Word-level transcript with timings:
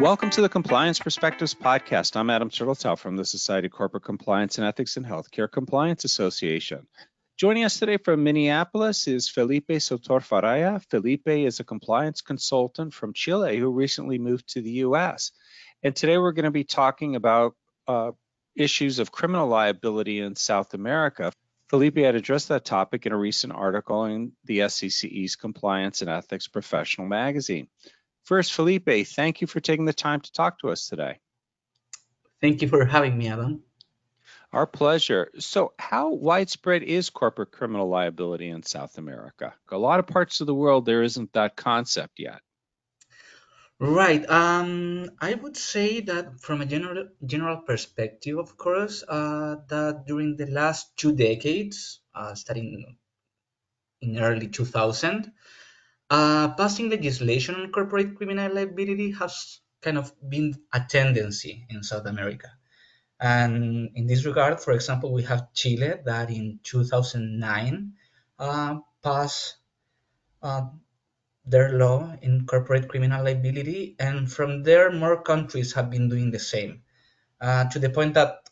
Welcome 0.00 0.30
to 0.30 0.40
the 0.40 0.48
Compliance 0.48 0.98
Perspectives 0.98 1.54
Podcast. 1.54 2.16
I'm 2.16 2.30
Adam 2.30 2.48
Turteltaub 2.48 2.98
from 2.98 3.18
the 3.18 3.24
Society 3.26 3.66
of 3.66 3.72
Corporate 3.72 4.02
Compliance 4.02 4.56
and 4.56 4.66
Ethics 4.66 4.96
in 4.96 5.04
Healthcare 5.04 5.52
Compliance 5.52 6.04
Association. 6.04 6.86
Joining 7.36 7.64
us 7.64 7.78
today 7.78 7.98
from 7.98 8.24
Minneapolis 8.24 9.06
is 9.06 9.28
Felipe 9.28 9.68
Sotor 9.68 10.26
Faraya. 10.26 10.82
Felipe 10.88 11.28
is 11.28 11.60
a 11.60 11.64
compliance 11.64 12.22
consultant 12.22 12.94
from 12.94 13.12
Chile 13.12 13.58
who 13.58 13.70
recently 13.70 14.18
moved 14.18 14.48
to 14.54 14.62
the 14.62 14.70
US. 14.86 15.32
And 15.82 15.94
today 15.94 16.16
we're 16.16 16.32
going 16.32 16.46
to 16.46 16.50
be 16.50 16.64
talking 16.64 17.14
about 17.14 17.54
uh, 17.86 18.12
issues 18.56 19.00
of 19.00 19.12
criminal 19.12 19.48
liability 19.48 20.20
in 20.20 20.34
South 20.34 20.72
America. 20.72 21.30
Felipe 21.68 21.98
had 21.98 22.14
addressed 22.14 22.48
that 22.48 22.64
topic 22.64 23.04
in 23.04 23.12
a 23.12 23.18
recent 23.18 23.52
article 23.52 24.06
in 24.06 24.32
the 24.46 24.60
SCCE's 24.60 25.36
Compliance 25.36 26.00
and 26.00 26.08
Ethics 26.08 26.48
Professional 26.48 27.06
magazine. 27.06 27.68
First, 28.30 28.52
Felipe, 28.52 29.08
thank 29.08 29.40
you 29.40 29.48
for 29.48 29.58
taking 29.58 29.86
the 29.86 29.92
time 29.92 30.20
to 30.20 30.30
talk 30.30 30.60
to 30.60 30.68
us 30.70 30.86
today. 30.86 31.18
Thank 32.40 32.62
you 32.62 32.68
for 32.68 32.84
having 32.84 33.18
me, 33.18 33.26
Adam. 33.26 33.64
Our 34.52 34.68
pleasure. 34.68 35.32
So, 35.40 35.72
how 35.80 36.12
widespread 36.12 36.84
is 36.84 37.10
corporate 37.10 37.50
criminal 37.50 37.88
liability 37.88 38.48
in 38.48 38.62
South 38.62 38.98
America? 38.98 39.52
A 39.72 39.76
lot 39.76 39.98
of 39.98 40.06
parts 40.06 40.40
of 40.40 40.46
the 40.46 40.54
world, 40.54 40.86
there 40.86 41.02
isn't 41.02 41.32
that 41.32 41.56
concept 41.56 42.20
yet. 42.20 42.40
Right. 43.80 44.24
Um, 44.30 45.10
I 45.20 45.34
would 45.34 45.56
say 45.56 46.00
that 46.02 46.38
from 46.38 46.60
a 46.60 46.66
general 46.66 47.08
general 47.26 47.56
perspective, 47.56 48.38
of 48.38 48.56
course, 48.56 49.02
uh, 49.08 49.56
that 49.66 50.04
during 50.06 50.36
the 50.36 50.46
last 50.46 50.96
two 50.96 51.16
decades, 51.16 51.98
uh, 52.14 52.36
starting 52.36 52.96
in 54.00 54.20
early 54.20 54.46
2000, 54.46 55.32
uh, 56.10 56.52
passing 56.54 56.90
legislation 56.90 57.54
on 57.54 57.70
corporate 57.70 58.16
criminal 58.16 58.52
liability 58.52 59.12
has 59.12 59.60
kind 59.80 59.96
of 59.96 60.12
been 60.28 60.54
a 60.72 60.80
tendency 60.80 61.66
in 61.70 61.82
South 61.82 62.06
America. 62.06 62.48
And 63.20 63.90
in 63.94 64.06
this 64.06 64.24
regard, 64.24 64.60
for 64.60 64.72
example, 64.72 65.12
we 65.12 65.22
have 65.24 65.52
Chile 65.54 65.94
that 66.04 66.30
in 66.30 66.58
2009 66.64 67.92
uh, 68.38 68.78
passed 69.02 69.56
uh, 70.42 70.62
their 71.44 71.72
law 71.72 72.16
in 72.22 72.46
corporate 72.46 72.88
criminal 72.88 73.24
liability. 73.24 73.94
And 73.98 74.30
from 74.30 74.62
there, 74.62 74.90
more 74.90 75.22
countries 75.22 75.74
have 75.74 75.90
been 75.90 76.08
doing 76.08 76.30
the 76.30 76.38
same 76.38 76.82
uh, 77.40 77.64
to 77.66 77.78
the 77.78 77.90
point 77.90 78.14
that 78.14 78.48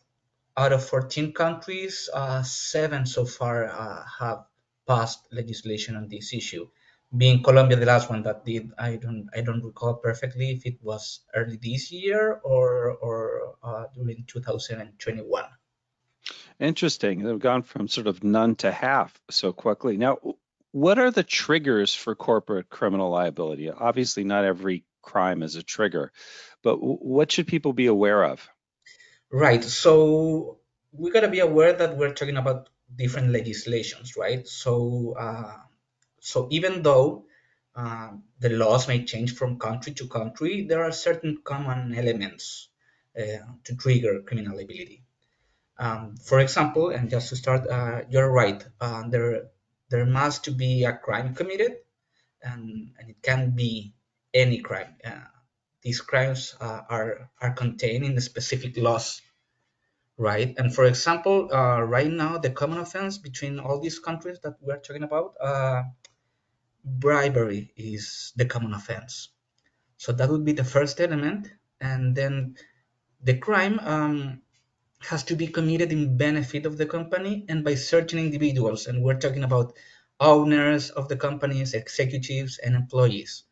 out 0.55 0.71
of 0.71 0.85
14 0.85 1.33
countries, 1.33 2.09
uh, 2.13 2.43
seven 2.43 3.05
so 3.05 3.25
far 3.25 3.69
uh, 3.69 4.03
have 4.19 4.45
passed 4.87 5.27
legislation 5.31 5.95
on 5.95 6.07
this 6.07 6.33
issue 6.33 6.67
being 7.15 7.41
Colombia 7.41 7.77
the 7.77 7.85
last 7.85 8.09
one 8.09 8.23
that 8.23 8.45
did. 8.45 8.71
I 8.77 8.97
don't 8.97 9.29
I 9.35 9.41
don't 9.41 9.63
recall 9.63 9.95
perfectly 9.95 10.51
if 10.51 10.65
it 10.65 10.77
was 10.81 11.21
early 11.35 11.57
this 11.61 11.91
year 11.91 12.39
or 12.43 12.91
or 12.91 13.55
uh, 13.63 13.85
during 13.95 14.25
2021. 14.27 15.43
Interesting. 16.59 17.23
They've 17.23 17.39
gone 17.39 17.63
from 17.63 17.87
sort 17.87 18.07
of 18.07 18.23
none 18.23 18.55
to 18.57 18.71
half 18.71 19.19
so 19.29 19.53
quickly. 19.53 19.97
Now, 19.97 20.17
what 20.71 20.99
are 20.99 21.09
the 21.09 21.23
triggers 21.23 21.95
for 21.95 22.15
corporate 22.15 22.69
criminal 22.69 23.09
liability? 23.09 23.69
Obviously, 23.69 24.23
not 24.23 24.45
every 24.45 24.83
crime 25.01 25.41
is 25.41 25.55
a 25.55 25.63
trigger, 25.63 26.11
but 26.61 26.77
what 26.77 27.31
should 27.31 27.47
people 27.47 27.73
be 27.73 27.87
aware 27.87 28.23
of? 28.23 28.47
Right. 29.31 29.63
So 29.63 30.59
we 30.91 31.11
got 31.11 31.21
to 31.21 31.29
be 31.29 31.39
aware 31.39 31.73
that 31.73 31.97
we're 31.97 32.13
talking 32.13 32.37
about 32.37 32.69
different 32.95 33.29
legislations, 33.29 34.15
right? 34.17 34.47
So 34.47 35.15
uh, 35.17 35.55
so 36.31 36.47
even 36.51 36.83
though 36.83 37.25
uh, 37.75 38.11
the 38.39 38.49
laws 38.49 38.87
may 38.87 39.03
change 39.05 39.35
from 39.35 39.59
country 39.59 39.93
to 39.93 40.07
country, 40.07 40.65
there 40.69 40.83
are 40.83 40.91
certain 40.91 41.41
common 41.43 41.95
elements 41.95 42.69
uh, 43.17 43.45
to 43.65 43.75
trigger 43.75 44.21
criminal 44.27 44.55
liability. 44.57 45.03
Um, 45.77 46.17
for 46.17 46.39
example, 46.39 46.89
and 46.89 47.09
just 47.09 47.29
to 47.29 47.35
start, 47.35 47.67
uh, 47.67 48.03
you're 48.09 48.31
right. 48.31 48.63
Uh, 48.81 49.07
there, 49.09 49.49
there 49.89 50.05
must 50.05 50.57
be 50.57 50.83
a 50.83 50.93
crime 50.97 51.35
committed, 51.35 51.77
and, 52.43 52.91
and 52.99 53.09
it 53.09 53.21
can 53.23 53.51
be 53.55 53.93
any 54.33 54.59
crime. 54.59 54.95
Uh, 55.03 55.27
these 55.83 56.01
crimes 56.01 56.55
uh, 56.59 56.81
are 56.89 57.31
are 57.41 57.53
contained 57.53 58.03
in 58.05 58.15
the 58.15 58.21
specific 58.21 58.77
laws 58.77 59.21
right? 60.17 60.53
And 60.57 60.73
for 60.75 60.85
example, 60.85 61.47
right 61.49 62.11
now, 62.11 62.37
the 62.37 62.49
common 62.51 62.79
offense 62.79 63.17
between 63.17 63.59
all 63.59 63.79
these 63.79 63.99
countries 63.99 64.39
that 64.43 64.55
we're 64.61 64.79
talking 64.79 65.03
about, 65.03 65.35
bribery 66.83 67.73
is 67.77 68.33
the 68.35 68.45
common 68.45 68.73
offense. 68.73 69.29
So 69.97 70.11
that 70.13 70.29
would 70.29 70.45
be 70.45 70.53
the 70.53 70.63
first 70.63 70.99
element. 71.01 71.51
And 71.81 72.15
then 72.15 72.55
the 73.21 73.37
crime 73.37 73.79
um, 73.79 74.41
has 75.01 75.23
to 75.25 75.35
be 75.35 75.47
committed 75.47 75.91
in 75.91 76.17
benefit 76.17 76.65
of 76.65 76.77
the 76.77 76.85
company 76.85 77.45
and 77.49 77.63
by 77.63 77.75
certain 77.75 78.19
individuals. 78.19 78.87
And 78.87 79.03
we're 79.03 79.19
talking 79.19 79.43
about 79.43 79.73
owners 80.19 80.89
of 80.89 81.07
the 81.07 81.17
companies, 81.17 81.73
executives, 81.73 82.59
and 82.59 82.75
employees. 82.75 83.43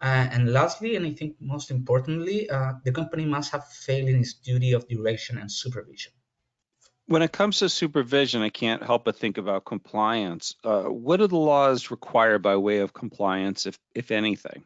Uh, 0.00 0.28
and 0.30 0.52
lastly, 0.52 0.96
and 0.96 1.06
I 1.06 1.12
think 1.12 1.36
most 1.40 1.70
importantly, 1.70 2.48
uh, 2.50 2.74
the 2.84 2.92
company 2.92 3.24
must 3.24 3.52
have 3.52 3.66
failed 3.68 4.08
in 4.08 4.20
its 4.20 4.34
duty 4.34 4.72
of 4.72 4.88
direction 4.88 5.38
and 5.38 5.50
supervision. 5.50 6.12
When 7.06 7.22
it 7.22 7.32
comes 7.32 7.58
to 7.60 7.68
supervision, 7.68 8.42
I 8.42 8.50
can't 8.50 8.82
help 8.82 9.04
but 9.04 9.16
think 9.16 9.38
about 9.38 9.64
compliance. 9.64 10.56
Uh, 10.64 10.84
what 10.84 11.18
do 11.18 11.28
the 11.28 11.36
laws 11.36 11.90
require 11.90 12.38
by 12.38 12.56
way 12.56 12.78
of 12.78 12.92
compliance, 12.92 13.66
if 13.66 13.78
if 13.94 14.10
anything? 14.10 14.64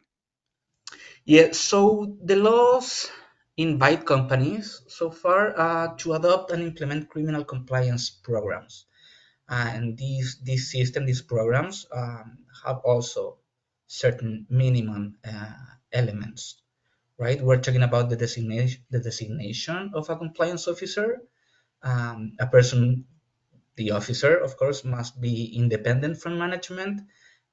Yeah, 1.25 1.51
so 1.51 2.17
the 2.23 2.35
laws 2.35 3.11
invite 3.57 4.05
companies 4.05 4.81
so 4.87 5.11
far 5.11 5.57
uh, 5.57 5.95
to 5.97 6.13
adopt 6.13 6.51
and 6.51 6.63
implement 6.63 7.09
criminal 7.09 7.43
compliance 7.43 8.09
programs. 8.09 8.85
And 9.47 9.97
these 9.97 10.39
these 10.43 10.71
systems, 10.71 11.05
these 11.07 11.21
programs 11.21 11.85
um, 11.93 12.39
have 12.65 12.77
also 12.85 13.37
certain 13.87 14.47
minimum 14.49 15.17
uh, 15.27 15.53
elements, 15.91 16.61
right? 17.17 17.41
We're 17.41 17.61
talking 17.61 17.83
about 17.83 18.09
the 18.09 18.15
designation 18.15 18.81
the 18.89 18.99
designation 18.99 19.91
of 19.93 20.09
a 20.09 20.15
compliance 20.15 20.67
officer 20.67 21.21
um, 21.83 22.33
a 22.39 22.47
person, 22.47 23.05
the 23.75 23.91
officer, 23.91 24.37
of 24.37 24.57
course, 24.57 24.83
must 24.83 25.19
be 25.19 25.55
independent 25.55 26.21
from 26.21 26.37
management 26.37 27.01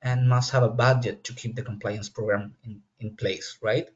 and 0.02 0.28
must 0.28 0.50
have 0.52 0.62
a 0.62 0.68
budget 0.68 1.24
to 1.24 1.34
keep 1.34 1.56
the 1.56 1.62
compliance 1.62 2.08
program 2.08 2.54
in, 2.64 2.82
in 2.98 3.16
place, 3.16 3.58
right? 3.62 3.88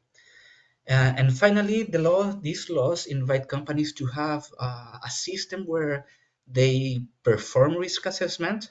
Uh, 0.89 1.15
and 1.17 1.37
finally, 1.37 1.85
the 1.85 1.99
law, 1.99 2.33
these 2.33 2.69
laws 2.69 3.07
invite 3.07 3.49
companies 3.49 3.93
to 3.95 4.07
have 4.07 4.45
uh, 4.59 4.99
a 5.05 5.11
system 5.11 5.65
where 5.65 6.07
they 6.49 7.05
perform 7.23 7.77
risk 7.77 8.07
assessment, 8.07 8.69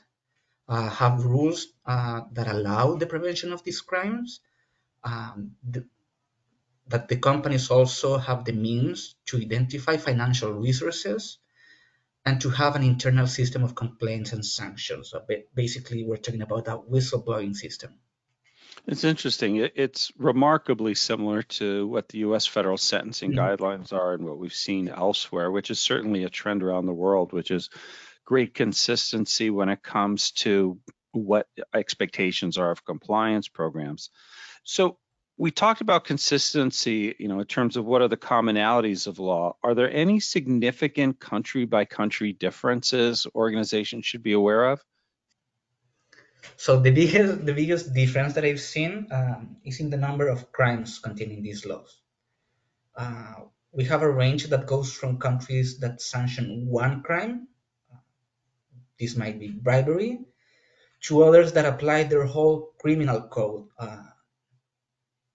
uh, 0.68 0.90
have 0.90 1.26
rules 1.26 1.68
uh, 1.86 2.22
that 2.34 2.48
allow 2.48 2.96
the 2.96 3.08
prevention 3.08 3.54
of 3.54 3.64
these 3.64 3.82
crimes, 3.82 4.42
um, 5.04 5.56
that 6.88 7.08
the 7.08 7.18
companies 7.18 7.70
also 7.72 8.18
have 8.18 8.44
the 8.44 8.52
means 8.52 9.16
to 9.26 9.38
identify 9.38 9.96
financial 9.96 10.52
resources 10.52 11.38
and 12.26 12.40
to 12.42 12.50
have 12.50 12.76
an 12.76 12.84
internal 12.84 13.28
system 13.28 13.64
of 13.64 13.76
complaints 13.76 14.34
and 14.34 14.46
sanctions. 14.46 15.09
So 15.09 15.26
basically, 15.56 16.04
we're 16.04 16.18
talking 16.18 16.42
about 16.42 16.68
a 16.68 16.78
whistleblowing 16.78 17.56
system. 17.56 17.96
It's 18.88 19.04
interesting. 19.04 19.70
It's 19.76 20.12
remarkably 20.18 20.96
similar 20.96 21.44
to 21.44 21.88
what 21.88 22.09
the 22.09 22.20
U.S. 22.20 22.48
federal 22.48 22.78
sentencing 22.78 23.32
mm-hmm. 23.32 23.40
guidelines 23.40 23.94
are 23.94 24.14
and 24.14 24.26
what 24.26 24.40
we've 24.40 24.54
seen 24.54 24.90
elsewhere, 24.90 25.52
which 25.52 25.70
is 25.70 25.80
certainly 25.80 26.24
a 26.24 26.30
trend 26.30 26.64
around 26.64 26.86
the 26.86 26.94
world, 26.94 27.32
which 27.32 27.52
is 27.52 27.70
great 28.26 28.53
consistency 28.53 29.50
when 29.50 29.70
it 29.70 29.84
comes 29.84 30.32
to 30.32 30.79
what 31.12 31.47
expectations 31.73 32.58
are 32.58 32.72
of 32.72 32.85
compliance 32.85 33.47
programs. 33.47 34.09
So, 34.64 34.97
we 35.41 35.49
talked 35.49 35.82
about 35.82 36.03
consistency, 36.03 37.16
you 37.17 37.28
know, 37.28 37.40
in 37.40 37.47
terms 37.47 37.76
of 37.76 37.84
what 37.84 38.03
are 38.03 38.08
the 38.08 38.16
commonalities 38.16 39.08
of 39.08 39.17
law. 39.17 39.55
Are 39.64 39.73
there 39.73 39.91
any 39.91 40.20
significant 40.20 41.20
country 41.20 41.66
by 41.66 41.84
country 41.85 42.32
differences 42.32 43.26
organizations 43.34 44.05
should 44.05 44.22
be 44.22 44.34
aware 44.34 44.66
of? 44.66 44.85
So 46.58 46.79
the 46.79 46.91
biggest 46.91 47.43
the 47.43 47.55
biggest 47.55 47.91
difference 47.91 48.34
that 48.35 48.46
I've 48.46 48.61
seen 48.61 49.08
um, 49.11 49.58
is 49.66 49.79
in 49.79 49.90
the 49.90 49.97
number 49.97 50.28
of 50.28 50.52
crimes 50.52 50.99
contained 50.99 51.32
in 51.32 51.41
these 51.41 51.66
laws. 51.66 51.90
Uh, 52.96 53.34
we 53.72 53.85
have 53.85 54.03
a 54.03 54.11
range 54.11 54.46
that 54.53 54.67
goes 54.67 54.94
from 54.94 55.17
countries 55.17 55.79
that 55.79 56.03
sanction 56.03 56.67
one 56.70 57.02
crime, 57.02 57.47
this 58.99 59.16
might 59.17 59.40
be 59.40 59.47
bribery, 59.47 60.20
to 61.08 61.23
others 61.23 61.53
that 61.53 61.66
apply 61.66 62.03
their 62.03 62.26
whole 62.26 62.76
criminal 62.78 63.22
code, 63.22 63.66
uh, 63.79 64.10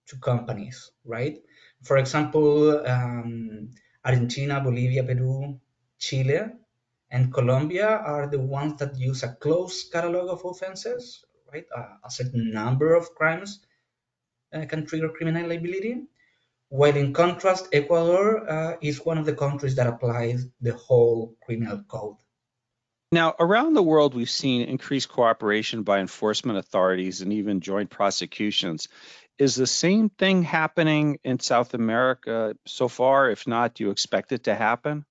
to 0.06 0.16
companies, 0.18 0.92
right? 1.04 1.38
For 1.82 1.98
example, 1.98 2.86
um, 2.86 3.70
Argentina, 4.04 4.60
Bolivia, 4.60 5.02
Peru, 5.04 5.60
Chile, 5.98 6.40
and 7.10 7.32
Colombia 7.32 7.88
are 7.88 8.26
the 8.26 8.40
ones 8.40 8.78
that 8.78 8.98
use 8.98 9.22
a 9.22 9.34
closed 9.34 9.92
catalog 9.92 10.28
of 10.30 10.44
offenses, 10.44 11.24
right? 11.52 11.66
Uh, 11.76 11.96
a 12.04 12.10
certain 12.10 12.52
number 12.52 12.94
of 12.94 13.14
crimes 13.14 13.60
uh, 14.52 14.64
can 14.66 14.86
trigger 14.86 15.08
criminal 15.08 15.48
liability. 15.48 16.06
while 16.68 16.96
in 16.96 17.12
contrast, 17.12 17.68
Ecuador 17.72 18.48
uh, 18.50 18.76
is 18.80 19.04
one 19.04 19.18
of 19.18 19.24
the 19.24 19.34
countries 19.34 19.76
that 19.76 19.86
applies 19.86 20.46
the 20.60 20.72
whole 20.74 21.36
criminal 21.44 21.82
code. 21.86 22.16
Now, 23.12 23.34
around 23.38 23.74
the 23.74 23.82
world, 23.82 24.14
we've 24.14 24.28
seen 24.28 24.62
increased 24.62 25.08
cooperation 25.08 25.84
by 25.84 26.00
enforcement 26.00 26.58
authorities 26.58 27.20
and 27.20 27.32
even 27.32 27.60
joint 27.60 27.88
prosecutions. 27.88 28.88
Is 29.38 29.54
the 29.54 29.66
same 29.66 30.08
thing 30.08 30.42
happening 30.42 31.18
in 31.22 31.38
South 31.40 31.74
America 31.74 32.54
so 32.66 32.88
far? 32.88 33.30
If 33.30 33.46
not, 33.46 33.74
do 33.74 33.84
you 33.84 33.90
expect 33.90 34.32
it 34.32 34.44
to 34.44 34.54
happen? 34.54 35.04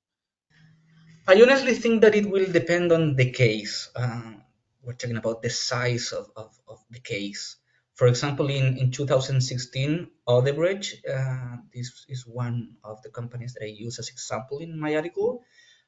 I 1.28 1.42
honestly 1.42 1.74
think 1.74 2.02
that 2.02 2.16
it 2.16 2.30
will 2.30 2.52
depend 2.52 2.92
on 2.92 3.16
the 3.16 3.32
case. 3.32 3.90
Uh, 3.96 4.34
we're 4.82 4.94
talking 4.94 5.18
about 5.18 5.42
the 5.42 5.50
size 5.50 6.12
of, 6.12 6.30
of, 6.36 6.58
of, 6.68 6.80
the 6.90 7.00
case. 7.00 7.58
For 7.96 8.08
example, 8.08 8.50
in, 8.50 8.78
in 8.78 8.92
2016, 8.92 10.08
Odebrecht, 10.28 10.94
uh, 11.10 11.58
this 11.74 12.06
is 12.10 12.28
one 12.28 12.78
of 12.84 13.02
the 13.02 13.10
companies 13.10 13.54
that 13.54 13.64
I 13.64 13.70
use 13.70 13.98
as 13.98 14.10
example 14.10 14.60
in 14.60 14.80
my 14.80 14.96
article, 14.96 15.44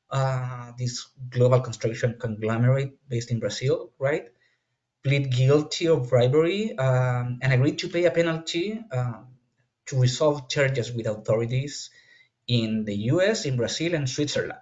uh, 0.10 0.72
this 0.78 1.08
global 1.30 1.60
construction 1.60 2.18
conglomerate 2.20 2.98
based 3.08 3.30
in 3.30 3.40
Brazil, 3.40 3.92
right, 4.00 4.30
plead 5.08 5.32
guilty 5.32 5.88
of 5.88 6.10
bribery 6.10 6.78
um, 6.78 7.40
and 7.42 7.54
agreed 7.54 7.80
to 7.80 7.90
pay 7.90 8.06
a 8.06 8.12
penalty 8.12 8.84
uh, 8.92 9.22
to 9.88 10.00
resolve 10.00 10.50
charges 10.50 10.92
with 10.92 11.08
authorities 11.08 11.90
in 12.48 12.86
the 12.86 12.96
US, 13.12 13.46
in 13.46 13.58
Brazil, 13.58 13.96
and 13.96 14.10
Switzerland 14.10 14.60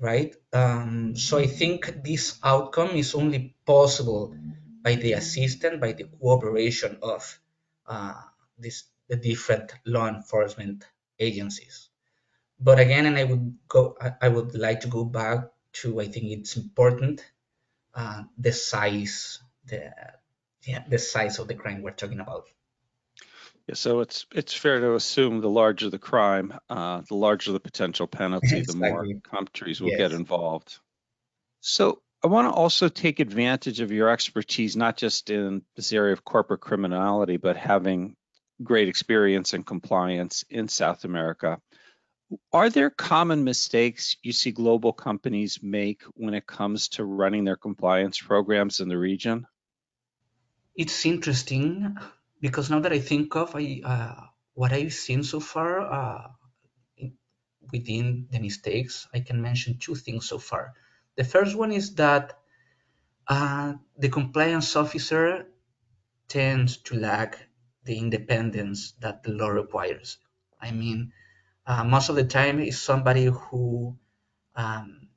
right? 0.00 0.34
Um, 0.52 1.14
so 1.14 1.38
I 1.38 1.46
think 1.46 2.02
this 2.02 2.38
outcome 2.42 2.90
is 2.96 3.14
only 3.14 3.54
possible 3.66 4.34
by 4.82 4.94
the 4.94 5.12
assistance, 5.12 5.78
by 5.78 5.92
the 5.92 6.04
cooperation 6.04 6.98
of 7.02 7.38
uh, 7.86 8.14
this, 8.58 8.84
the 9.08 9.16
different 9.16 9.72
law 9.84 10.08
enforcement 10.08 10.84
agencies. 11.18 11.90
But 12.58 12.80
again, 12.80 13.06
and 13.06 13.16
I 13.16 13.24
would 13.24 13.58
go, 13.68 13.96
I 14.20 14.28
would 14.28 14.54
like 14.54 14.80
to 14.80 14.88
go 14.88 15.04
back 15.04 15.50
to, 15.74 16.00
I 16.00 16.08
think 16.08 16.26
it's 16.26 16.56
important, 16.56 17.24
uh, 17.94 18.22
the 18.38 18.52
size, 18.52 19.40
the, 19.66 19.92
yeah, 20.66 20.84
the 20.88 20.98
size 20.98 21.38
of 21.38 21.48
the 21.48 21.54
crime 21.54 21.82
we're 21.82 21.90
talking 21.90 22.20
about. 22.20 22.46
Yeah, 23.66 23.74
so 23.74 24.00
it's 24.00 24.26
it's 24.34 24.54
fair 24.54 24.80
to 24.80 24.94
assume 24.94 25.40
the 25.40 25.48
larger 25.48 25.90
the 25.90 25.98
crime, 25.98 26.58
uh, 26.68 27.02
the 27.08 27.14
larger 27.14 27.52
the 27.52 27.60
potential 27.60 28.06
penalty, 28.06 28.58
exactly. 28.58 28.88
the 28.88 28.94
more 28.94 29.20
countries 29.30 29.80
will 29.80 29.90
yes. 29.90 29.98
get 29.98 30.12
involved. 30.12 30.78
So 31.60 32.02
I 32.22 32.26
want 32.26 32.48
to 32.48 32.52
also 32.52 32.88
take 32.88 33.20
advantage 33.20 33.80
of 33.80 33.92
your 33.92 34.08
expertise, 34.08 34.76
not 34.76 34.96
just 34.96 35.30
in 35.30 35.62
this 35.76 35.92
area 35.92 36.12
of 36.12 36.24
corporate 36.24 36.60
criminality, 36.60 37.36
but 37.36 37.56
having 37.56 38.16
great 38.62 38.88
experience 38.88 39.54
in 39.54 39.62
compliance 39.62 40.44
in 40.50 40.68
South 40.68 41.04
America. 41.04 41.60
Are 42.52 42.70
there 42.70 42.90
common 42.90 43.44
mistakes 43.44 44.16
you 44.22 44.32
see 44.32 44.52
global 44.52 44.92
companies 44.92 45.62
make 45.62 46.02
when 46.14 46.34
it 46.34 46.46
comes 46.46 46.88
to 46.90 47.04
running 47.04 47.44
their 47.44 47.56
compliance 47.56 48.20
programs 48.20 48.80
in 48.80 48.88
the 48.88 48.98
region? 48.98 49.46
It's 50.74 51.06
interesting 51.06 51.96
because 52.40 52.70
now 52.70 52.80
that 52.80 52.92
I 52.92 53.00
think 53.00 53.34
of 53.36 53.54
I, 53.54 53.80
uh, 53.84 54.26
what 54.54 54.72
I've 54.72 54.92
seen 54.92 55.22
so 55.22 55.40
far 55.40 55.80
uh, 55.80 56.28
within 57.72 58.28
the 58.30 58.38
mistakes, 58.40 59.08
I 59.14 59.20
can 59.20 59.40
mention 59.42 59.78
two 59.78 59.94
things 59.94 60.28
so 60.28 60.38
far. 60.38 60.74
The 61.16 61.24
first 61.24 61.56
one 61.56 61.72
is 61.72 61.94
that 61.96 62.38
uh, 63.28 63.74
the 63.98 64.08
compliance 64.08 64.76
officer 64.76 65.48
tends 66.28 66.78
to 66.78 66.96
lack 66.96 67.48
the 67.84 67.98
independence 67.98 68.92
that 69.00 69.22
the 69.22 69.32
law 69.32 69.48
requires. 69.48 70.18
I 70.60 70.72
mean, 70.72 71.12
uh, 71.66 71.84
most 71.84 72.08
of 72.08 72.16
the 72.16 72.24
time 72.24 72.60
is 72.60 72.80
somebody 72.80 73.26
who 73.26 73.96
um, 74.54 75.08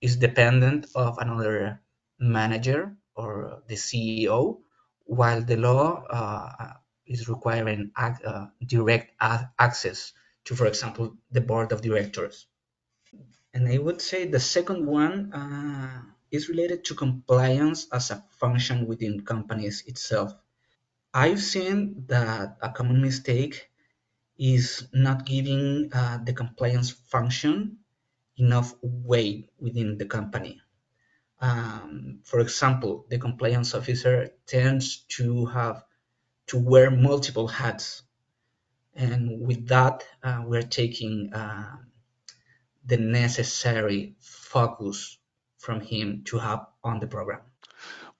is 0.00 0.16
dependent 0.16 0.86
of 0.94 1.18
another 1.18 1.80
manager 2.18 2.96
or 3.14 3.62
the 3.68 3.74
CEO 3.74 4.60
while 5.04 5.40
the 5.40 5.56
law 5.56 6.04
uh, 6.10 6.72
is 7.06 7.28
requiring 7.28 7.90
uh, 7.96 8.46
direct 8.66 9.12
access 9.20 10.12
to, 10.44 10.54
for 10.54 10.66
example, 10.66 11.16
the 11.30 11.40
board 11.40 11.72
of 11.72 11.80
directors. 11.82 12.46
And 13.54 13.68
I 13.68 13.78
would 13.78 14.02
say 14.02 14.26
the 14.26 14.40
second 14.40 14.84
one 14.84 15.32
uh, 15.32 16.02
is 16.30 16.48
related 16.48 16.84
to 16.86 16.94
compliance 16.94 17.86
as 17.92 18.10
a 18.10 18.22
function 18.38 18.86
within 18.86 19.24
companies 19.24 19.84
itself. 19.86 20.34
I've 21.14 21.40
seen 21.40 22.04
that 22.08 22.58
a 22.60 22.70
common 22.70 23.00
mistake 23.00 23.70
is 24.38 24.86
not 24.92 25.24
giving 25.24 25.90
uh, 25.92 26.18
the 26.24 26.32
compliance 26.32 26.90
function 26.90 27.78
enough 28.36 28.74
weight 28.82 29.48
within 29.58 29.98
the 29.98 30.04
company. 30.04 30.60
Um, 31.40 32.20
for 32.24 32.40
example, 32.40 33.06
the 33.08 33.18
compliance 33.18 33.74
officer 33.74 34.30
tends 34.46 34.98
to 35.16 35.46
have 35.46 35.84
to 36.48 36.58
wear 36.58 36.90
multiple 36.90 37.48
hats. 37.48 38.02
And 38.94 39.40
with 39.40 39.68
that, 39.68 40.04
uh, 40.22 40.42
we're 40.46 40.62
taking 40.62 41.32
uh, 41.32 41.76
the 42.84 42.96
necessary 42.96 44.14
focus 44.20 45.18
from 45.58 45.80
him 45.80 46.22
to 46.26 46.38
have 46.38 46.66
on 46.82 47.00
the 47.00 47.06
program. 47.06 47.40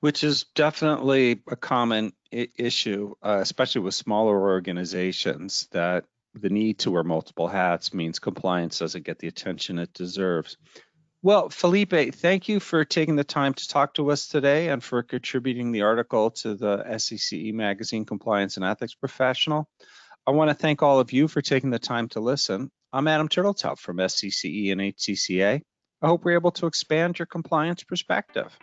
Which 0.00 0.22
is 0.22 0.44
definitely 0.54 1.42
a 1.48 1.56
common 1.56 2.12
issue, 2.30 3.14
uh, 3.22 3.38
especially 3.40 3.80
with 3.80 3.94
smaller 3.94 4.38
organizations, 4.38 5.68
that 5.72 6.04
the 6.34 6.50
need 6.50 6.78
to 6.80 6.90
wear 6.90 7.02
multiple 7.02 7.48
hats 7.48 7.94
means 7.94 8.18
compliance 8.18 8.78
doesn't 8.78 9.04
get 9.04 9.18
the 9.18 9.28
attention 9.28 9.78
it 9.78 9.92
deserves. 9.94 10.56
Well, 11.22 11.48
Felipe, 11.48 12.14
thank 12.14 12.48
you 12.48 12.60
for 12.60 12.84
taking 12.84 13.16
the 13.16 13.24
time 13.24 13.54
to 13.54 13.68
talk 13.68 13.94
to 13.94 14.10
us 14.10 14.28
today 14.28 14.68
and 14.68 14.84
for 14.84 15.02
contributing 15.02 15.72
the 15.72 15.82
article 15.82 16.30
to 16.30 16.54
the 16.54 16.84
SCCE 16.84 17.52
Magazine 17.52 18.04
Compliance 18.04 18.56
and 18.56 18.64
Ethics 18.64 18.94
Professional. 18.94 19.68
I 20.26 20.32
want 20.32 20.50
to 20.50 20.54
thank 20.54 20.82
all 20.82 21.00
of 21.00 21.12
you 21.12 21.26
for 21.26 21.40
taking 21.40 21.70
the 21.70 21.78
time 21.78 22.08
to 22.10 22.20
listen. 22.20 22.70
I'm 22.92 23.08
Adam 23.08 23.28
Turteltaub 23.28 23.78
from 23.78 23.96
SCCE 23.96 24.72
and 24.72 24.80
HCCA. 24.80 25.62
I 26.02 26.06
hope 26.06 26.24
we're 26.24 26.34
able 26.34 26.52
to 26.52 26.66
expand 26.66 27.18
your 27.18 27.26
compliance 27.26 27.82
perspective. 27.82 28.56